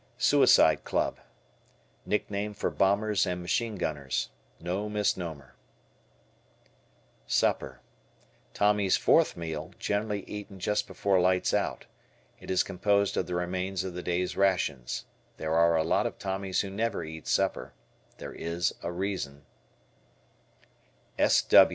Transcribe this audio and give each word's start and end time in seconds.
"Suicide 0.17 0.83
Club." 0.83 1.19
Nickname 2.07 2.55
for 2.55 2.71
bombers 2.71 3.27
and 3.27 3.39
machine 3.39 3.75
gunners. 3.75 4.29
(No 4.59 4.89
misnomer.) 4.89 5.53
Supper. 7.27 7.81
Tommy's 8.55 8.97
fourth 8.97 9.37
meal, 9.37 9.75
generally 9.77 10.23
eaten 10.27 10.59
just 10.59 10.87
before 10.87 11.19
"lights 11.21 11.53
out." 11.53 11.85
It 12.39 12.49
is 12.49 12.63
composed 12.63 13.15
of 13.15 13.27
the 13.27 13.35
remains 13.35 13.83
of 13.83 13.93
the 13.93 14.01
day's 14.01 14.35
rations. 14.35 15.05
There 15.37 15.53
are 15.53 15.75
a 15.77 15.83
lot 15.83 16.07
of 16.07 16.17
Tommies 16.17 16.61
who 16.61 16.71
never 16.71 17.03
eat 17.03 17.27
supper. 17.27 17.75
There 18.17 18.33
is 18.33 18.73
a 18.81 18.91
reason. 18.91 19.45